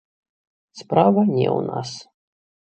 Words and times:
Справа 0.81 1.21
не 1.35 1.45
ў 1.57 1.69
нас. 1.69 1.89